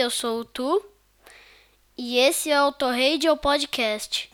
eu 0.00 0.10
sou 0.10 0.40
o 0.40 0.44
Tu. 0.44 0.82
E 1.96 2.16
esse 2.18 2.50
é 2.50 2.62
o 2.62 2.72
Torradio 2.72 3.36
Podcast. 3.36 4.30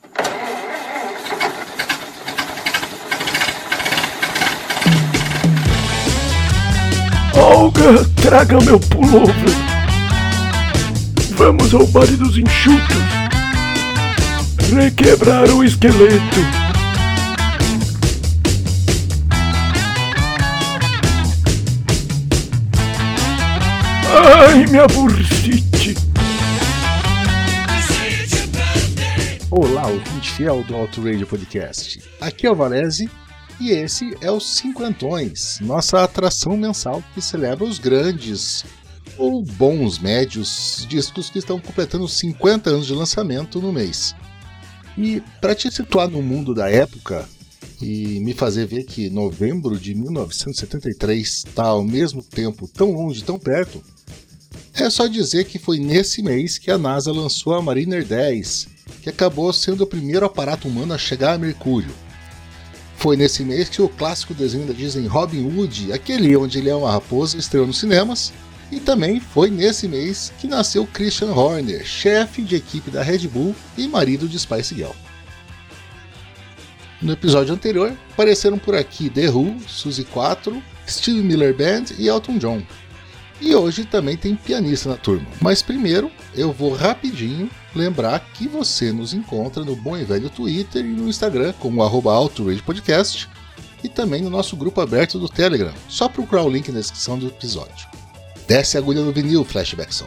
Olga, 7.34 8.05
traga 8.23 8.59
meu 8.61 8.79
pullover. 8.79 9.34
Vamos 11.32 11.74
ao 11.74 11.86
baile 11.88 12.16
dos 12.16 12.38
enxutos. 12.38 12.96
Requebrar 14.72 15.50
o 15.50 15.64
esqueleto. 15.64 16.65
Ai, 24.48 24.64
minha 24.66 24.86
bursite. 24.86 25.96
Olá, 29.50 29.88
ouvinte 29.88 30.34
fiel 30.34 30.62
do 30.62 30.76
Auto 30.76 31.02
Radio 31.02 31.26
Podcast. 31.26 32.01
Aqui 32.21 32.47
é 32.47 32.51
o 32.51 32.55
Valese 32.55 33.11
e 33.61 33.71
esse 33.71 34.16
é 34.21 34.30
o 34.30 34.38
Cinquentões, 34.38 35.59
nossa 35.61 36.05
atração 36.05 36.57
mensal 36.57 37.02
que 37.12 37.21
celebra 37.21 37.65
os 37.65 37.80
grandes 37.80 38.65
ou 39.19 39.43
bons 39.43 39.98
médios 39.98 40.87
discos 40.88 41.29
que 41.29 41.41
estão 41.41 41.59
completando 41.59 42.07
50 42.07 42.71
anos 42.71 42.87
de 42.87 42.93
lançamento 42.93 43.60
no 43.60 43.73
mês. 43.73 44.15
E 44.97 45.21
para 45.41 45.57
te 45.57 45.73
situar 45.73 46.09
no 46.09 46.23
mundo 46.23 46.55
da 46.55 46.71
época 46.71 47.29
e 47.83 48.21
me 48.21 48.33
fazer 48.33 48.66
ver 48.66 48.85
que 48.85 49.10
novembro 49.10 49.77
de 49.77 49.93
1973 49.93 51.27
está 51.27 51.65
ao 51.65 51.83
mesmo 51.83 52.23
tempo 52.23 52.69
tão 52.69 52.93
longe, 52.93 53.24
tão 53.24 53.41
perto, 53.41 53.83
é 54.87 54.91
só 54.91 55.07
dizer 55.09 55.47
que 55.47 55.59
foi 55.59 55.79
nesse 55.79 56.23
mês 56.23 56.59
que 56.59 56.71
a 56.71 56.79
NASA 56.79 57.11
lançou 57.13 57.55
a 57.55 57.61
Mariner 57.63 58.05
10, 58.05 58.69
que 59.03 59.11
acabou 59.11 59.52
sendo 59.52 59.83
o 59.83 59.87
primeiro 59.87 60.24
aparato 60.24 60.69
humano 60.69 60.95
a 60.95 60.99
chegar 60.99 61.35
a 61.35 61.38
Mercúrio. 61.38 61.93
Foi 62.97 63.16
nesse 63.16 63.45
mês 63.45 63.69
que 63.69 63.83
o 63.83 63.88
clássico 63.88 64.33
desenho 64.33 64.66
da 64.66 64.72
Disney 64.72 65.06
Robin 65.06 65.44
Hood, 65.44 65.92
aquele 65.92 66.36
onde 66.36 66.58
ele 66.58 66.70
é 66.70 66.75
uma 66.75 66.91
raposa, 66.91 67.36
estreou 67.36 67.66
nos 67.66 67.78
cinemas. 67.78 68.33
E 68.70 68.80
também 68.80 69.20
foi 69.20 69.50
nesse 69.50 69.86
mês 69.86 70.33
que 70.38 70.47
nasceu 70.47 70.86
Christian 70.86 71.32
Horner, 71.32 71.84
chefe 71.84 72.42
de 72.42 72.56
equipe 72.56 72.91
da 72.91 73.03
Red 73.03 73.28
Bull 73.28 73.55
e 73.77 73.86
marido 73.86 74.28
de 74.28 74.38
Spice 74.38 74.75
Girl. 74.75 74.92
No 77.03 77.12
episódio 77.12 77.55
anterior, 77.55 77.92
apareceram 78.12 78.58
por 78.58 78.75
aqui 78.75 79.10
The 79.10 79.30
Who, 79.30 79.56
Suzy 79.69 80.05
4, 80.05 80.62
Steve 80.88 81.22
Miller 81.22 81.55
Band 81.55 81.94
e 81.98 82.08
Elton 82.08 82.38
John. 82.38 82.62
E 83.40 83.54
hoje 83.54 83.84
também 83.84 84.16
tem 84.16 84.34
pianista 84.34 84.88
na 84.88 84.96
turma. 84.96 85.26
Mas 85.40 85.62
primeiro, 85.62 86.10
eu 86.34 86.52
vou 86.52 86.72
rapidinho 86.72 87.50
lembrar 87.74 88.18
que 88.32 88.48
você 88.48 88.92
nos 88.92 89.12
encontra 89.12 89.64
no 89.64 89.76
bom 89.76 89.96
e 89.96 90.04
velho 90.04 90.30
Twitter 90.30 90.84
e 90.84 90.88
no 90.88 91.08
Instagram 91.08 91.52
como 91.58 91.82
arroba 91.82 92.12
Podcast 92.64 93.28
e 93.84 93.88
também 93.88 94.22
no 94.22 94.30
nosso 94.30 94.56
grupo 94.56 94.80
aberto 94.80 95.18
do 95.18 95.28
Telegram. 95.28 95.72
Só 95.88 96.08
procurar 96.08 96.42
o 96.44 96.50
link 96.50 96.70
na 96.72 96.80
descrição 96.80 97.18
do 97.18 97.28
episódio. 97.28 97.88
Desce 98.48 98.76
a 98.76 98.80
agulha 98.80 99.02
no 99.02 99.12
vinil, 99.12 99.44
Flashbackson. 99.44 100.06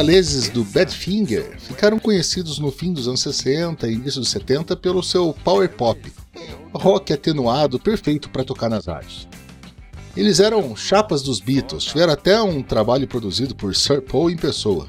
Galeses 0.00 0.48
do 0.48 0.64
Badfinger 0.64 1.60
ficaram 1.60 1.98
conhecidos 1.98 2.58
no 2.58 2.72
fim 2.72 2.90
dos 2.90 3.06
anos 3.06 3.20
60 3.20 3.86
e 3.86 3.92
início 3.92 4.18
dos 4.18 4.30
70 4.30 4.74
pelo 4.74 5.02
seu 5.02 5.36
power 5.44 5.68
pop, 5.68 6.10
rock 6.72 7.12
atenuado 7.12 7.78
perfeito 7.78 8.30
para 8.30 8.42
tocar 8.42 8.70
nas 8.70 8.86
rádios. 8.86 9.28
Eles 10.16 10.40
eram 10.40 10.74
chapas 10.74 11.20
dos 11.20 11.38
Beatles, 11.38 11.84
tiveram 11.84 12.14
até 12.14 12.40
um 12.40 12.62
trabalho 12.62 13.06
produzido 13.06 13.54
por 13.54 13.76
Sir 13.76 14.00
Paul 14.00 14.30
em 14.30 14.38
pessoa. 14.38 14.88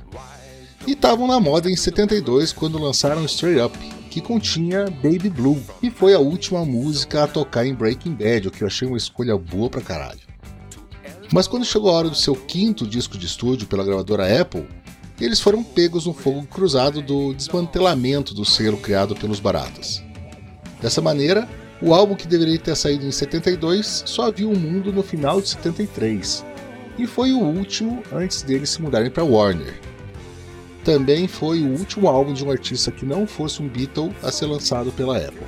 E 0.88 0.94
estavam 0.94 1.28
na 1.28 1.42
moda 1.42 1.70
em 1.70 1.76
72 1.76 2.54
quando 2.54 2.82
lançaram 2.82 3.26
Straight 3.26 3.60
Up, 3.60 3.78
que 4.10 4.22
continha 4.22 4.86
Baby 4.86 5.30
Blue, 5.30 5.62
e 5.84 5.92
foi 5.92 6.14
a 6.14 6.20
última 6.20 6.64
música 6.64 7.26
a 7.26 7.28
tocar 7.28 7.66
em 7.66 7.76
Breaking 7.76 8.14
Bad, 8.14 8.48
o 8.48 8.52
que 8.52 8.64
eu 8.64 8.68
achei 8.68 8.88
uma 8.88 8.98
escolha 8.98 9.38
boa 9.38 9.70
pra 9.70 9.82
caralho. 9.82 10.22
Mas 11.34 11.48
quando 11.48 11.66
chegou 11.66 11.90
a 11.90 11.94
hora 11.94 12.10
do 12.10 12.16
seu 12.16 12.36
quinto 12.36 12.86
disco 12.88 13.18
de 13.18 13.26
estúdio 13.26 13.68
pela 13.68 13.86
gravadora 13.86 14.42
Apple, 14.42 14.68
eles 15.26 15.40
foram 15.40 15.64
pegos 15.64 16.06
no 16.06 16.14
fogo 16.14 16.46
cruzado 16.48 17.02
do 17.02 17.34
desmantelamento 17.34 18.34
do 18.34 18.46
selo 18.46 18.78
criado 18.78 19.16
pelos 19.16 19.40
Baratas. 19.40 20.04
Dessa 20.82 21.02
maneira, 21.02 21.48
o 21.82 21.94
álbum 21.94 22.16
que 22.16 22.28
deveria 22.28 22.60
ter 22.60 22.76
saído 22.76 23.06
em 23.06 23.12
72 23.12 24.04
só 24.06 24.32
viu 24.32 24.52
o 24.52 24.58
mundo 24.58 24.92
no 24.92 25.04
final 25.04 25.42
de 25.42 25.50
73, 25.50 26.46
e 26.98 27.08
foi 27.08 27.32
o 27.32 27.40
último 27.40 28.04
antes 28.12 28.42
deles 28.42 28.70
se 28.70 28.82
mudarem 28.82 29.10
para 29.10 29.24
Warner. 29.24 29.80
Também 30.84 31.28
foi 31.28 31.62
o 31.62 31.78
último 31.78 32.08
álbum 32.08 32.34
de 32.34 32.44
um 32.44 32.52
artista 32.52 32.92
que 32.92 33.06
não 33.06 33.28
fosse 33.28 33.62
um 33.62 33.68
Beatle 33.68 34.12
a 34.24 34.32
ser 34.32 34.48
lançado 34.48 34.92
pela 34.92 35.18
Apple. 35.18 35.48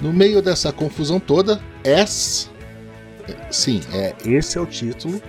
No 0.00 0.12
meio 0.12 0.40
dessa 0.40 0.72
confusão 0.72 1.20
toda, 1.20 1.60
S 1.84 2.48
Sim, 3.50 3.80
é, 3.92 4.14
esse 4.24 4.58
é 4.58 4.60
o 4.60 4.66
título, 4.66 5.20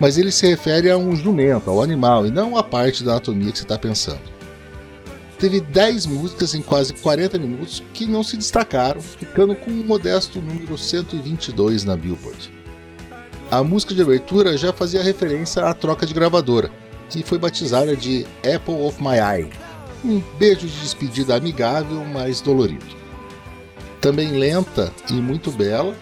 mas 0.00 0.16
ele 0.16 0.32
se 0.32 0.46
refere 0.46 0.90
a 0.90 0.96
um 0.96 1.14
jumento, 1.14 1.68
ao 1.68 1.82
animal, 1.82 2.26
e 2.26 2.30
não 2.30 2.56
à 2.56 2.62
parte 2.64 3.04
da 3.04 3.12
anatomia 3.12 3.52
que 3.52 3.58
você 3.58 3.64
está 3.64 3.78
pensando. 3.78 4.22
Teve 5.38 5.60
10 5.60 6.06
músicas 6.06 6.54
em 6.54 6.62
quase 6.62 6.94
40 6.94 7.38
minutos 7.38 7.82
que 7.92 8.06
não 8.06 8.22
se 8.22 8.36
destacaram, 8.36 9.00
ficando 9.00 9.54
com 9.54 9.70
um 9.70 9.84
modesto 9.84 10.40
número 10.40 10.76
122 10.76 11.84
na 11.84 11.96
Billboard. 11.96 12.50
A 13.50 13.62
música 13.62 13.94
de 13.94 14.02
abertura 14.02 14.56
já 14.56 14.72
fazia 14.72 15.02
referência 15.02 15.64
à 15.64 15.74
troca 15.74 16.06
de 16.06 16.14
gravadora, 16.14 16.70
e 17.14 17.22
foi 17.22 17.38
batizada 17.38 17.94
de 17.94 18.26
Apple 18.38 18.74
of 18.74 19.02
My 19.02 19.18
Eye, 19.18 19.50
um 20.04 20.22
beijo 20.38 20.66
de 20.66 20.80
despedida 20.80 21.36
amigável, 21.36 22.04
mas 22.04 22.40
dolorido. 22.40 23.00
Também 24.00 24.30
lenta 24.32 24.92
e 25.10 25.14
muito 25.14 25.50
bela, 25.50 25.94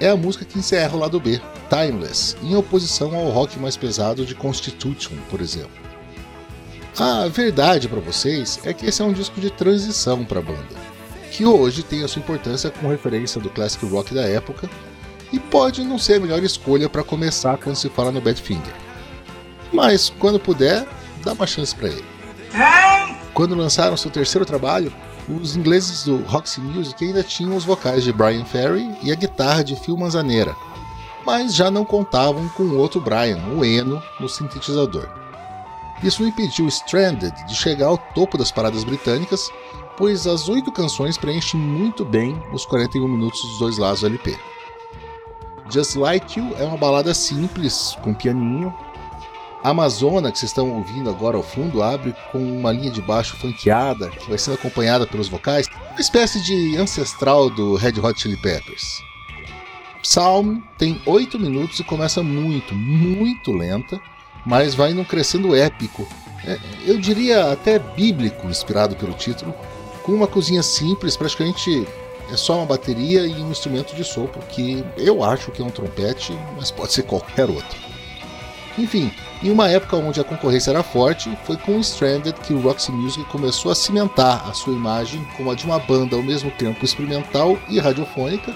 é 0.00 0.10
a 0.10 0.16
música 0.16 0.44
que 0.44 0.58
encerra 0.58 0.96
o 0.96 1.00
lado 1.00 1.18
B, 1.18 1.40
Timeless, 1.68 2.36
em 2.42 2.56
oposição 2.56 3.14
ao 3.14 3.30
rock 3.30 3.58
mais 3.58 3.76
pesado 3.76 4.24
de 4.24 4.34
Constitution, 4.34 5.16
por 5.28 5.40
exemplo. 5.40 5.70
A 6.98 7.28
verdade 7.28 7.88
para 7.88 8.00
vocês 8.00 8.58
é 8.64 8.72
que 8.72 8.86
esse 8.86 9.00
é 9.00 9.04
um 9.04 9.12
disco 9.12 9.40
de 9.40 9.50
transição 9.50 10.24
para 10.24 10.40
a 10.40 10.42
banda, 10.42 10.74
que 11.30 11.44
hoje 11.44 11.82
tem 11.82 12.02
a 12.02 12.08
sua 12.08 12.20
importância 12.20 12.70
com 12.70 12.88
referência 12.88 13.40
do 13.40 13.50
classic 13.50 13.84
rock 13.86 14.14
da 14.14 14.22
época 14.22 14.68
e 15.32 15.38
pode 15.38 15.84
não 15.84 15.98
ser 15.98 16.14
a 16.14 16.20
melhor 16.20 16.42
escolha 16.42 16.88
para 16.88 17.04
começar 17.04 17.56
quando 17.58 17.76
se 17.76 17.88
fala 17.88 18.10
no 18.10 18.20
Badfinger. 18.20 18.74
Mas 19.72 20.10
quando 20.18 20.40
puder, 20.40 20.86
dá 21.22 21.34
uma 21.34 21.46
chance 21.46 21.74
para 21.74 21.88
ele. 21.88 22.04
Quando 23.34 23.54
lançaram 23.54 23.96
seu 23.96 24.10
terceiro 24.10 24.44
trabalho, 24.44 24.92
os 25.28 25.54
ingleses 25.54 26.04
do 26.04 26.16
Roxy 26.22 26.60
Music 26.60 27.04
ainda 27.04 27.22
tinham 27.22 27.54
os 27.54 27.64
vocais 27.64 28.02
de 28.02 28.12
Brian 28.12 28.44
Ferry 28.44 28.88
e 29.02 29.12
a 29.12 29.14
guitarra 29.14 29.62
de 29.62 29.76
Phil 29.76 29.96
Manzanera, 29.96 30.56
mas 31.28 31.54
já 31.54 31.70
não 31.70 31.84
contavam 31.84 32.48
com 32.56 32.74
outro 32.78 33.02
Brian, 33.02 33.36
o 33.54 33.62
Eno, 33.62 34.02
no 34.18 34.30
sintetizador. 34.30 35.06
Isso 36.02 36.22
impediu 36.22 36.66
Stranded 36.68 37.34
de 37.46 37.54
chegar 37.54 37.88
ao 37.88 37.98
topo 37.98 38.38
das 38.38 38.50
paradas 38.50 38.82
britânicas, 38.82 39.50
pois 39.98 40.26
as 40.26 40.48
oito 40.48 40.72
canções 40.72 41.18
preenchem 41.18 41.60
muito 41.60 42.02
bem 42.02 42.42
os 42.50 42.64
41 42.64 43.06
minutos 43.06 43.42
dos 43.42 43.58
dois 43.58 43.76
lados 43.76 44.00
do 44.00 44.06
LP. 44.06 44.38
Just 45.68 45.96
Like 45.96 46.40
You 46.40 46.56
é 46.58 46.64
uma 46.64 46.78
balada 46.78 47.12
simples, 47.12 47.94
com 48.00 48.14
pianinho, 48.14 48.74
a 49.62 49.68
Amazona, 49.68 50.32
que 50.32 50.38
vocês 50.38 50.50
estão 50.50 50.72
ouvindo 50.72 51.10
agora 51.10 51.36
ao 51.36 51.42
fundo, 51.42 51.82
abre 51.82 52.16
com 52.32 52.38
uma 52.38 52.72
linha 52.72 52.90
de 52.90 53.02
baixo 53.02 53.36
funkeada, 53.36 54.08
que 54.08 54.30
vai 54.30 54.38
sendo 54.38 54.54
acompanhada 54.54 55.06
pelos 55.06 55.28
vocais, 55.28 55.68
uma 55.90 56.00
espécie 56.00 56.42
de 56.42 56.78
ancestral 56.78 57.50
do 57.50 57.74
Red 57.74 58.00
Hot 58.00 58.18
Chili 58.18 58.38
Peppers. 58.38 59.06
Psalm 60.02 60.60
tem 60.76 61.00
8 61.04 61.38
minutos 61.38 61.80
e 61.80 61.84
começa 61.84 62.22
muito, 62.22 62.74
muito 62.74 63.52
lenta, 63.52 64.00
mas 64.46 64.74
vai 64.74 64.92
num 64.92 65.04
crescendo 65.04 65.54
épico, 65.54 66.06
é, 66.44 66.58
eu 66.86 66.98
diria 66.98 67.52
até 67.52 67.78
bíblico, 67.78 68.46
inspirado 68.46 68.96
pelo 68.96 69.12
título, 69.12 69.54
com 70.02 70.12
uma 70.12 70.26
cozinha 70.26 70.62
simples, 70.62 71.16
praticamente 71.16 71.86
é 72.30 72.36
só 72.36 72.56
uma 72.56 72.66
bateria 72.66 73.26
e 73.26 73.34
um 73.42 73.50
instrumento 73.50 73.94
de 73.94 74.04
sopro, 74.04 74.40
que 74.48 74.84
eu 74.96 75.22
acho 75.22 75.50
que 75.50 75.60
é 75.60 75.64
um 75.64 75.70
trompete, 75.70 76.38
mas 76.56 76.70
pode 76.70 76.92
ser 76.92 77.02
qualquer 77.02 77.48
outro. 77.48 77.78
Enfim, 78.78 79.10
em 79.42 79.50
uma 79.50 79.68
época 79.68 79.96
onde 79.96 80.20
a 80.20 80.24
concorrência 80.24 80.70
era 80.70 80.82
forte, 80.82 81.36
foi 81.44 81.56
com 81.56 81.80
Stranded 81.80 82.34
que 82.40 82.54
o 82.54 82.60
Roxy 82.60 82.92
Music 82.92 83.24
começou 83.24 83.72
a 83.72 83.74
cimentar 83.74 84.48
a 84.48 84.52
sua 84.52 84.72
imagem 84.72 85.26
como 85.36 85.50
a 85.50 85.54
de 85.54 85.64
uma 85.64 85.78
banda 85.78 86.14
ao 86.14 86.22
mesmo 86.22 86.50
tempo 86.52 86.84
experimental 86.84 87.58
e 87.68 87.80
radiofônica, 87.80 88.54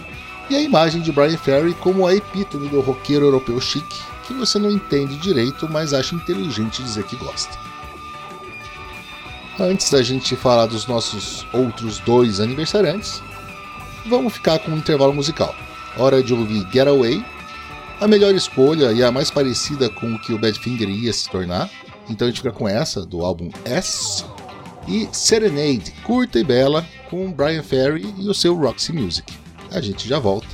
e 0.52 0.56
a 0.56 0.60
imagem 0.60 1.00
de 1.00 1.10
Brian 1.10 1.38
Ferry 1.38 1.72
como 1.72 2.06
a 2.06 2.14
epítome 2.14 2.68
do 2.68 2.82
roqueiro 2.82 3.24
europeu 3.24 3.58
chique, 3.58 3.98
que 4.26 4.34
você 4.34 4.58
não 4.58 4.70
entende 4.70 5.16
direito, 5.16 5.66
mas 5.66 5.94
acha 5.94 6.14
inteligente 6.14 6.82
dizer 6.82 7.04
que 7.04 7.16
gosta. 7.16 7.58
Antes 9.58 9.90
da 9.90 10.02
gente 10.02 10.36
falar 10.36 10.66
dos 10.66 10.86
nossos 10.86 11.46
outros 11.54 12.00
dois 12.00 12.38
aniversariantes, 12.38 13.22
vamos 14.06 14.34
ficar 14.34 14.58
com 14.58 14.72
um 14.72 14.76
intervalo 14.76 15.14
musical. 15.14 15.54
Hora 15.96 16.22
de 16.22 16.34
ouvir 16.34 16.68
Getaway, 16.70 17.24
a 17.98 18.06
melhor 18.06 18.34
escolha 18.34 18.92
e 18.92 19.02
a 19.02 19.10
mais 19.10 19.30
parecida 19.30 19.88
com 19.88 20.12
o 20.12 20.18
que 20.18 20.34
o 20.34 20.38
Badfinger 20.38 20.90
ia 20.90 21.14
se 21.14 21.30
tornar. 21.30 21.70
Então 22.10 22.28
a 22.28 22.30
gente 22.30 22.42
fica 22.42 22.52
com 22.52 22.68
essa, 22.68 23.06
do 23.06 23.24
álbum 23.24 23.48
S. 23.64 24.22
E 24.86 25.08
Serenade, 25.12 25.94
curta 26.02 26.38
e 26.38 26.44
bela, 26.44 26.86
com 27.08 27.32
Brian 27.32 27.62
Ferry 27.62 28.14
e 28.18 28.28
o 28.28 28.34
seu 28.34 28.54
Roxy 28.54 28.92
Music. 28.92 29.41
A 29.74 29.80
gente 29.80 30.06
já 30.06 30.18
volta. 30.18 30.46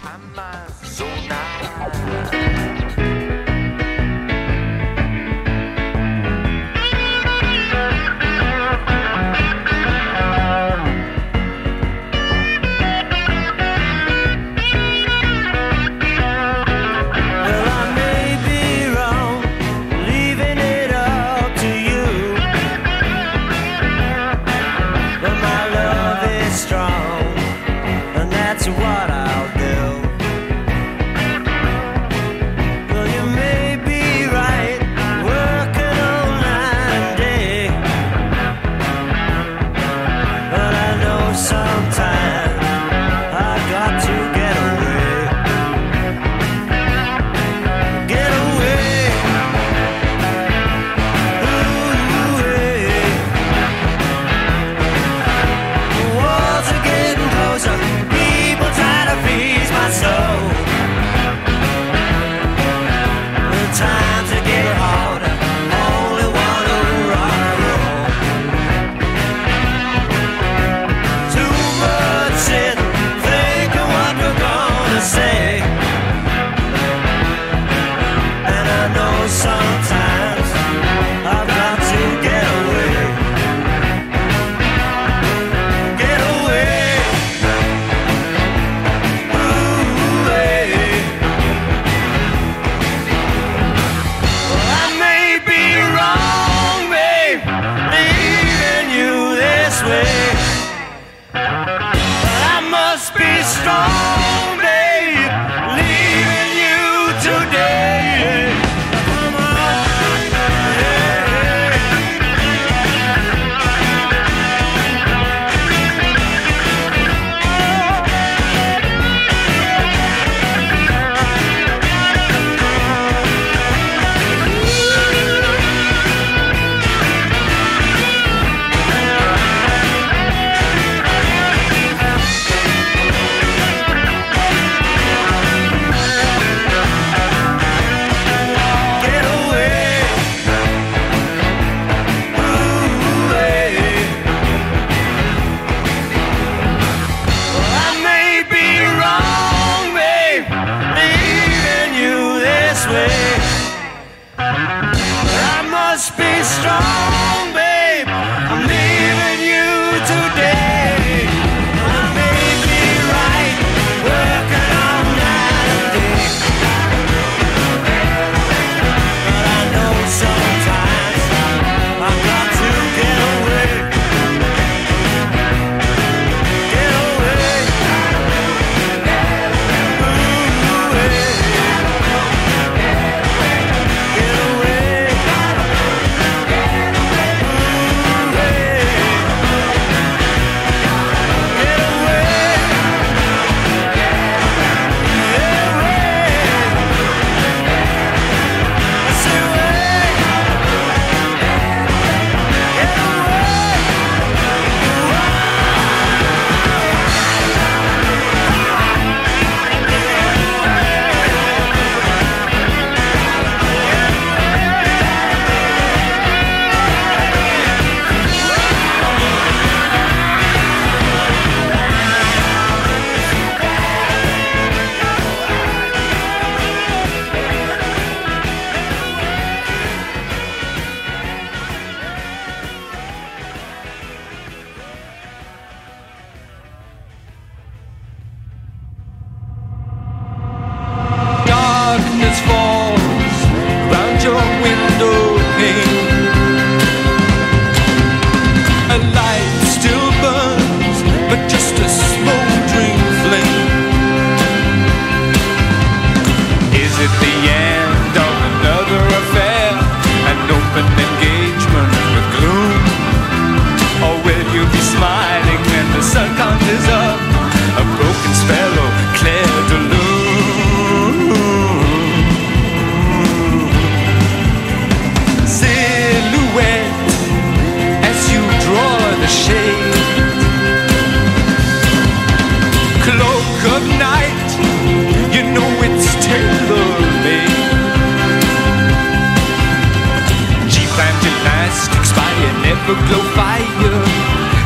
Afterglow 292.88 293.23
fire 293.37 293.64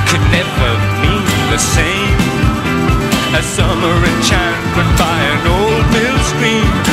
could 0.06 0.22
never 0.30 0.70
mean 1.02 1.24
the 1.50 1.58
same. 1.58 2.18
As 3.34 3.44
summer 3.44 3.96
enchantment 3.96 4.98
by 4.98 5.18
an 5.22 5.46
old 5.46 5.84
mill 5.90 6.18
stream 6.30 6.91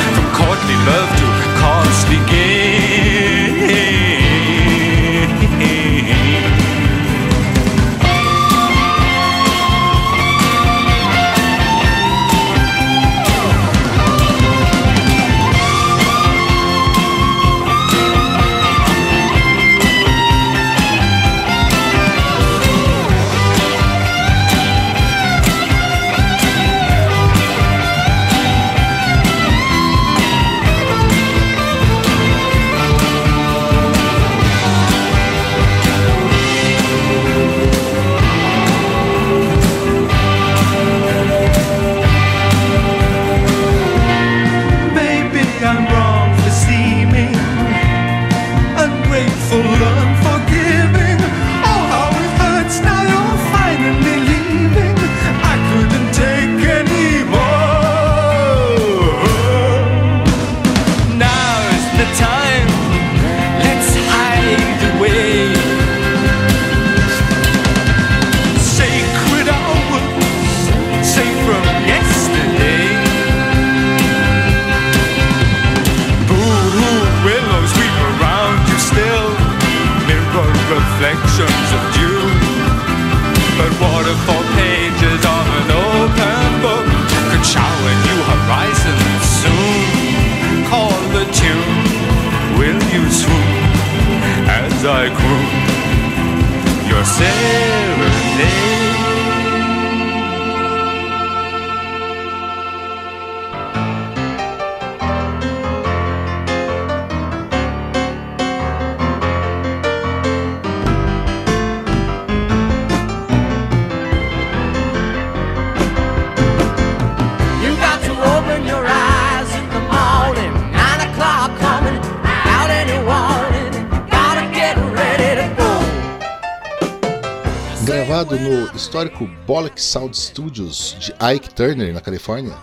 Bollock 129.49 129.81
Sound 129.81 130.15
Studios 130.15 130.95
de 130.99 131.11
Ike 131.33 131.49
Turner, 131.55 131.91
na 131.91 131.99
Califórnia, 131.99 132.53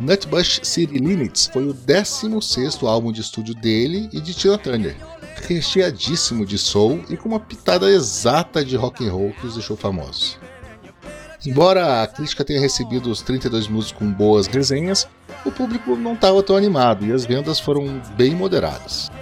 Nutbush 0.00 0.58
City 0.64 0.98
Limits 0.98 1.46
foi 1.46 1.68
o 1.68 1.72
16º 1.72 2.84
álbum 2.84 3.12
de 3.12 3.20
estúdio 3.20 3.54
dele 3.54 4.10
e 4.12 4.20
de 4.20 4.34
Tina 4.34 4.58
Turner, 4.58 4.96
recheadíssimo 5.46 6.44
de 6.44 6.58
soul 6.58 7.04
e 7.08 7.16
com 7.16 7.28
uma 7.28 7.38
pitada 7.38 7.88
exata 7.88 8.64
de 8.64 8.74
rock 8.74 9.06
and 9.06 9.12
roll 9.12 9.30
que 9.30 9.46
os 9.46 9.54
deixou 9.54 9.76
famosos. 9.76 10.36
Embora 11.46 12.02
a 12.02 12.08
crítica 12.08 12.44
tenha 12.44 12.60
recebido 12.60 13.08
os 13.08 13.22
32 13.22 13.68
minutos 13.68 13.92
com 13.92 14.10
boas 14.12 14.48
resenhas, 14.48 15.06
o 15.46 15.52
público 15.52 15.94
não 15.94 16.14
estava 16.14 16.42
tão 16.42 16.56
animado 16.56 17.06
e 17.06 17.12
as 17.12 17.24
vendas 17.24 17.60
foram 17.60 18.02
bem 18.16 18.34
moderadas. 18.34 19.12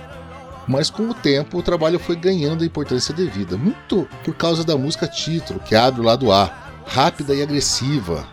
Mas 0.67 0.89
com 0.89 1.03
o 1.03 1.13
tempo 1.13 1.59
o 1.59 1.63
trabalho 1.63 1.99
foi 1.99 2.17
ganhando 2.17 2.63
a 2.63 2.67
importância 2.67 3.13
devida, 3.13 3.59
muito 3.59 4.09
por 4.25 4.35
causa 4.35 4.65
da 4.65 4.79
música 4.79 5.07
título, 5.07 5.61
que 5.61 5.75
abre 5.75 6.01
o 6.01 6.05
lado 6.05 6.33
A, 6.33 6.70
rápida 6.91 7.33
e 7.35 7.43
agressiva, 7.43 8.27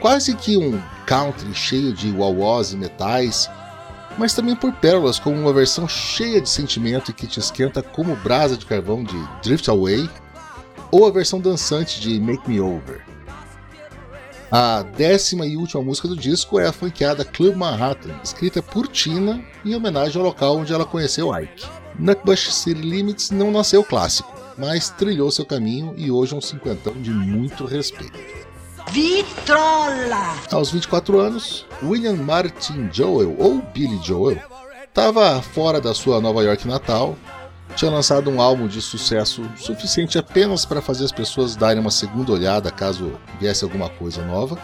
quase 0.00 0.34
que 0.34 0.56
um 0.56 0.80
country 1.06 1.54
cheio 1.54 1.92
de 1.92 2.10
wah-wahs 2.10 2.72
e 2.72 2.76
metais, 2.76 3.48
mas 4.16 4.32
também 4.32 4.56
por 4.56 4.72
pérolas 4.72 5.18
como 5.18 5.36
uma 5.36 5.52
versão 5.52 5.86
cheia 5.86 6.40
de 6.40 6.48
sentimento 6.48 7.12
que 7.12 7.26
te 7.26 7.38
esquenta 7.38 7.82
como 7.82 8.16
brasa 8.16 8.56
de 8.56 8.64
carvão 8.64 9.04
de 9.04 9.16
Drift 9.42 9.68
Away, 9.68 10.08
ou 10.90 11.06
a 11.06 11.10
versão 11.10 11.40
dançante 11.40 12.00
de 12.00 12.18
Make 12.18 12.48
Me 12.48 12.58
Over. 12.58 13.04
A 14.50 14.82
décima 14.96 15.46
e 15.46 15.56
última 15.56 15.82
música 15.82 16.08
do 16.08 16.16
disco 16.16 16.58
é 16.58 16.66
a 16.66 16.72
franqueada 16.72 17.22
Club 17.22 17.54
Manhattan, 17.54 18.14
escrita 18.24 18.62
por 18.62 18.88
Tina 18.88 19.44
em 19.64 19.74
homenagem 19.74 20.18
ao 20.18 20.26
local 20.26 20.56
onde 20.56 20.72
ela 20.72 20.86
conheceu 20.86 21.32
Ike. 21.38 21.66
Nutbush 21.98 22.52
City 22.52 22.80
Limits 22.80 23.30
não 23.30 23.50
nasceu 23.50 23.84
clássico, 23.84 24.39
mas 24.60 24.90
trilhou 24.90 25.30
seu 25.30 25.46
caminho 25.46 25.94
e 25.96 26.10
hoje 26.10 26.34
é 26.34 26.36
um 26.36 26.40
cinquentão 26.40 26.92
de 26.92 27.10
muito 27.10 27.64
respeito. 27.64 28.18
Vitrola! 28.92 30.36
Aos 30.52 30.70
24 30.70 31.18
anos, 31.18 31.66
William 31.82 32.16
Martin 32.16 32.90
Joel, 32.92 33.34
ou 33.38 33.62
Billy 33.72 33.98
Joel, 34.04 34.38
estava 34.86 35.40
fora 35.40 35.80
da 35.80 35.94
sua 35.94 36.20
Nova 36.20 36.42
York 36.42 36.68
natal, 36.68 37.16
tinha 37.74 37.90
lançado 37.90 38.28
um 38.28 38.40
álbum 38.40 38.66
de 38.66 38.82
sucesso 38.82 39.48
suficiente 39.56 40.18
apenas 40.18 40.66
para 40.66 40.82
fazer 40.82 41.04
as 41.04 41.12
pessoas 41.12 41.56
darem 41.56 41.80
uma 41.80 41.90
segunda 41.90 42.32
olhada 42.32 42.70
caso 42.70 43.12
viesse 43.40 43.64
alguma 43.64 43.88
coisa 43.88 44.22
nova, 44.24 44.58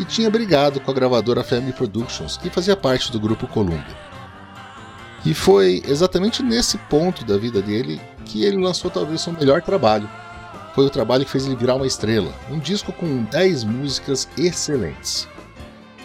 e 0.00 0.04
tinha 0.04 0.28
brigado 0.28 0.80
com 0.80 0.90
a 0.90 0.94
gravadora 0.94 1.44
Family 1.44 1.72
Productions, 1.72 2.36
que 2.36 2.50
fazia 2.50 2.76
parte 2.76 3.12
do 3.12 3.20
grupo 3.20 3.46
Columbia. 3.46 4.15
E 5.24 5.34
foi 5.34 5.82
exatamente 5.86 6.42
nesse 6.42 6.78
ponto 6.78 7.24
da 7.24 7.36
vida 7.36 7.60
dele 7.60 8.00
que 8.24 8.44
ele 8.44 8.56
lançou 8.56 8.90
talvez 8.90 9.20
seu 9.20 9.32
melhor 9.32 9.62
trabalho. 9.62 10.08
Foi 10.74 10.84
o 10.84 10.90
trabalho 10.90 11.24
que 11.24 11.30
fez 11.30 11.46
ele 11.46 11.56
virar 11.56 11.76
uma 11.76 11.86
estrela, 11.86 12.32
um 12.50 12.58
disco 12.58 12.92
com 12.92 13.24
10 13.24 13.64
músicas 13.64 14.28
excelentes. 14.36 15.26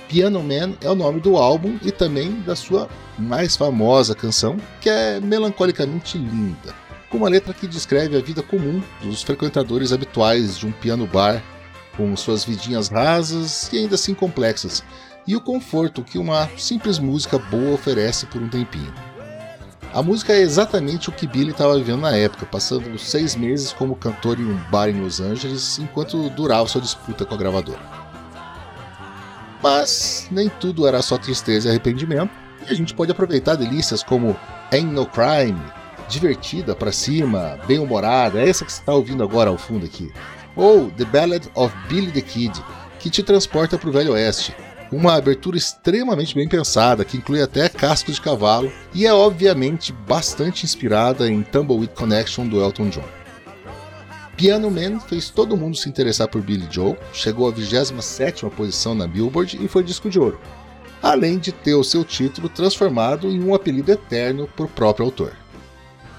Piano 0.08 0.41
Man 0.44 0.74
é 0.82 0.89
o 0.89 0.96
nome 0.96 1.20
do 1.20 1.38
álbum 1.38 1.77
e 1.82 1.91
também 1.91 2.41
da 2.41 2.56
sua 2.56 2.89
mais 3.18 3.56
famosa 3.56 4.15
canção, 4.15 4.58
que 4.80 4.89
é 4.89 5.20
melancolicamente 5.20 6.18
linda, 6.18 6.75
com 7.10 7.18
uma 7.18 7.30
letra 7.30 7.53
que 7.53 7.68
descreve 7.68 8.18
a 8.18 8.22
vida 8.22 8.41
comum 8.41 8.82
dos 9.01 9.22
frequentadores 9.24 9.94
habituais 9.94 10.58
de 10.58 10.65
um 10.65 10.72
piano 10.72 11.08
bar, 11.08 11.41
com 11.96 12.15
suas 12.15 12.44
vidinhas 12.44 12.89
rasas 12.89 13.72
e 13.72 13.77
ainda 13.77 13.96
assim 13.96 14.13
complexas, 14.13 14.84
e 15.27 15.35
o 15.35 15.41
conforto 15.41 16.03
que 16.03 16.17
uma 16.17 16.49
simples 16.57 16.99
música 16.99 17.37
boa 17.37 17.73
oferece 17.73 18.25
por 18.25 18.41
um 18.41 18.49
tempinho. 18.49 18.93
A 19.93 20.01
música 20.01 20.31
é 20.31 20.39
exatamente 20.39 21.09
o 21.09 21.11
que 21.11 21.27
Billy 21.27 21.51
estava 21.51 21.77
vivendo 21.77 22.01
na 22.01 22.15
época, 22.15 22.45
passando 22.45 22.97
seis 22.97 23.35
meses 23.35 23.73
como 23.73 23.95
cantor 23.95 24.39
em 24.39 24.45
um 24.45 24.57
bar 24.69 24.87
em 24.87 25.01
Los 25.01 25.19
Angeles 25.19 25.79
enquanto 25.79 26.29
durava 26.29 26.67
sua 26.67 26.79
disputa 26.79 27.25
com 27.25 27.35
a 27.35 27.37
gravadora. 27.37 27.81
Mas 29.61 30.27
nem 30.31 30.47
tudo 30.47 30.87
era 30.87 31.01
só 31.01 31.17
tristeza 31.17 31.67
e 31.67 31.71
arrependimento, 31.71 32.31
e 32.67 32.71
a 32.71 32.73
gente 32.73 32.93
pode 32.93 33.11
aproveitar 33.11 33.55
delícias 33.55 34.01
como 34.01 34.35
Ain't 34.71 34.93
No 34.93 35.05
Crime, 35.05 35.61
divertida 36.07 36.73
pra 36.73 36.91
cima, 36.91 37.59
bem 37.67 37.77
humorada, 37.77 38.39
é 38.39 38.49
essa 38.49 38.63
que 38.63 38.71
você 38.71 38.79
está 38.79 38.93
ouvindo 38.93 39.23
agora 39.23 39.49
ao 39.49 39.57
fundo 39.57 39.85
aqui, 39.85 40.11
ou 40.55 40.89
The 40.91 41.05
Ballad 41.05 41.47
of 41.53 41.75
Billy 41.89 42.11
the 42.11 42.21
Kid, 42.21 42.63
que 42.97 43.09
te 43.09 43.21
transporta 43.21 43.77
para 43.77 43.89
o 43.89 43.91
Velho 43.91 44.13
Oeste, 44.13 44.55
uma 44.91 45.15
abertura 45.15 45.57
extremamente 45.57 46.36
bem 46.36 46.48
pensada, 46.48 47.05
que 47.05 47.17
inclui 47.17 47.41
até 47.41 47.69
casco 47.69 48.12
de 48.12 48.19
cavalo 48.19 48.71
e 48.93 49.05
é 49.05 49.13
obviamente 49.13 49.93
bastante 49.93 50.65
inspirada 50.65 51.29
em 51.29 51.41
Tumbleweed 51.41 51.93
Connection 51.93 52.48
do 52.48 52.62
Elton 52.62 52.89
John. 52.89 53.21
Piano 54.36 54.69
Man 54.69 55.00
fez 55.00 55.29
todo 55.29 55.55
mundo 55.55 55.77
se 55.77 55.88
interessar 55.88 56.27
por 56.27 56.41
Billy 56.41 56.67
Joe, 56.69 56.98
chegou 57.13 57.48
à 57.48 57.53
27ª 57.53 58.50
posição 58.50 58.93
na 58.93 59.07
Billboard 59.07 59.63
e 59.63 59.67
foi 59.67 59.83
disco 59.83 60.10
de 60.10 60.19
ouro, 60.19 60.39
além 61.01 61.38
de 61.38 61.51
ter 61.51 61.75
o 61.75 61.83
seu 61.83 62.03
título 62.03 62.50
transformado 62.50 63.27
em 63.29 63.41
um 63.41 63.53
apelido 63.53 63.91
eterno 63.91 64.48
por 64.55 64.67
próprio 64.67 65.05
autor. 65.05 65.33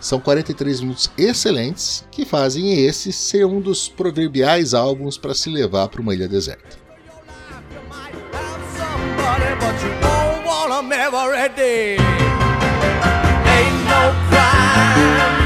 São 0.01 0.19
43 0.19 0.81
minutos 0.81 1.11
excelentes 1.17 2.05
que 2.11 2.25
fazem 2.25 2.85
esse 2.85 3.13
ser 3.13 3.45
um 3.45 3.61
dos 3.61 3.89
proverbiais 3.89 4.73
álbuns 4.75 5.19
para 5.19 5.35
se 5.35 5.51
levar 5.51 5.89
para 5.89 6.01
uma 6.01 6.15
ilha 6.15 6.27
deserta. 6.27 6.82
But 9.61 9.77
you 9.83 9.91
won't 10.03 10.45
want 10.47 10.73
'em 10.73 10.93
every 10.93 11.49
day. 11.55 11.97
Ain't 13.55 13.79
no 13.91 14.03
crime. 14.29 15.43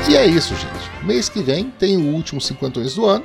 E 0.08 0.16
é 0.16 0.26
isso, 0.26 0.54
gente. 0.54 1.04
Mês 1.04 1.28
que 1.28 1.40
vem 1.40 1.70
tem 1.70 1.96
o 1.96 2.14
último 2.14 2.40
50 2.40 2.80
do 2.80 3.06
ano. 3.06 3.24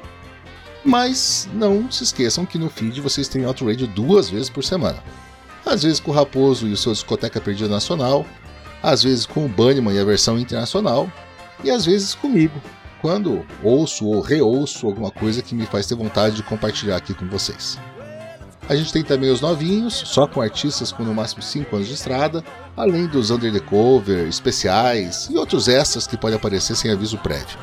Mas 0.84 1.48
não 1.54 1.92
se 1.92 2.04
esqueçam 2.04 2.46
que 2.46 2.58
no 2.58 2.70
feed 2.70 3.00
vocês 3.02 3.28
têm 3.28 3.46
Auto 3.46 3.68
Radio 3.68 3.88
duas 3.88 4.30
vezes 4.30 4.50
por 4.50 4.64
semana. 4.64 5.04
Às 5.66 5.84
vezes 5.84 6.00
com 6.00 6.12
o 6.12 6.14
Raposo 6.14 6.68
e 6.68 6.74
o 6.74 6.78
seu 6.78 6.92
Discoteca 6.92 7.40
Perdida 7.40 7.70
Nacional, 7.70 8.26
às 8.82 9.04
vezes 9.04 9.26
com 9.26 9.46
o 9.46 9.50
Bunnyman 9.50 9.94
e 9.94 10.00
a 10.00 10.04
versão 10.04 10.40
internacional, 10.40 11.12
e 11.64 11.70
às 11.70 11.86
vezes 11.86 12.16
comigo, 12.16 12.60
quando 13.00 13.46
ouço 13.62 14.08
ou 14.08 14.22
reouço 14.22 14.88
alguma 14.88 15.12
coisa 15.12 15.44
que 15.44 15.54
me 15.54 15.68
faz 15.68 15.86
ter 15.86 15.96
vontade 15.96 16.36
de 16.36 16.44
compartilhar 16.44 16.96
aqui 16.96 17.14
com 17.14 17.28
vocês. 17.28 17.78
A 18.68 18.76
gente 18.76 18.94
tem 18.94 19.04
também 19.04 19.30
os 19.30 19.42
novinhos, 19.42 19.94
só 19.94 20.26
com 20.26 20.42
artistas 20.42 20.92
com 20.92 21.04
no 21.04 21.14
máximo 21.14 21.42
5 21.42 21.76
anos 21.76 21.88
de 21.88 21.94
estrada, 21.94 22.44
além 22.76 23.06
dos 23.06 23.30
under 23.30 23.52
the 23.52 23.60
cover, 23.60 24.28
especiais 24.28 25.28
e 25.30 25.38
outros 25.38 25.68
extras 25.68 26.08
que 26.08 26.18
podem 26.18 26.38
aparecer 26.38 26.76
sem 26.76 26.92
aviso 26.92 27.18
prévio. 27.18 27.58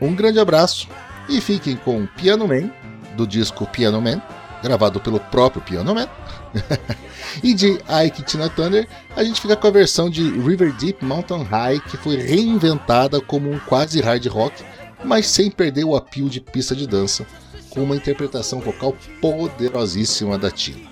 Um 0.00 0.14
grande 0.14 0.40
abraço 0.40 0.88
e 1.28 1.40
fiquem 1.40 1.76
com 1.76 2.06
Piano 2.06 2.46
Man, 2.46 2.70
do 3.16 3.26
disco 3.26 3.66
Piano 3.66 4.00
Man, 4.00 4.20
gravado 4.62 5.00
pelo 5.00 5.18
próprio 5.18 5.62
Piano 5.62 5.94
Man. 5.94 6.08
e 7.42 7.54
de 7.54 7.78
Ike 8.06 8.22
Tina 8.22 8.48
Turner, 8.48 8.86
a 9.16 9.24
gente 9.24 9.40
fica 9.40 9.56
com 9.56 9.66
a 9.66 9.70
versão 9.70 10.08
de 10.10 10.22
River 10.22 10.72
Deep 10.74 11.04
Mountain 11.04 11.42
High, 11.42 11.80
que 11.80 11.96
foi 11.96 12.16
reinventada 12.16 13.20
como 13.20 13.50
um 13.50 13.58
quase 13.58 14.00
hard 14.00 14.26
rock, 14.26 14.62
mas 15.04 15.26
sem 15.26 15.50
perder 15.50 15.84
o 15.84 15.96
apio 15.96 16.28
de 16.28 16.40
pista 16.40 16.76
de 16.76 16.86
dança, 16.86 17.26
com 17.70 17.82
uma 17.82 17.96
interpretação 17.96 18.60
vocal 18.60 18.94
poderosíssima 19.20 20.38
da 20.38 20.50
Tina. 20.50 20.91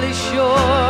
Really 0.00 0.14
sure 0.14 0.89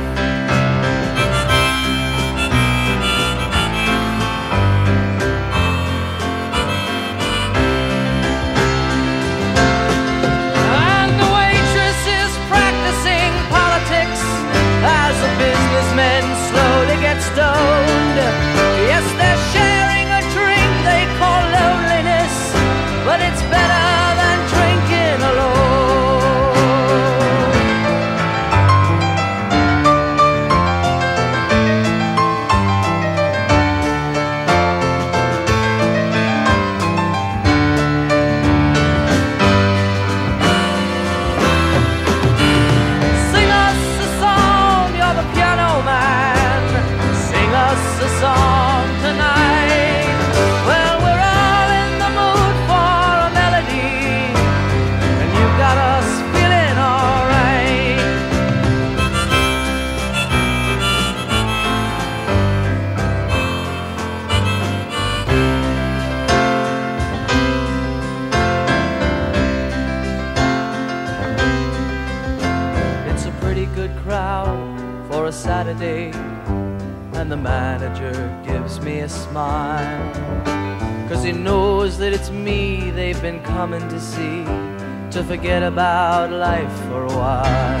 to 85.11 85.23
forget 85.23 85.61
about 85.61 86.31
life 86.31 86.71
for 86.87 87.03
a 87.03 87.13
while. 87.15 87.80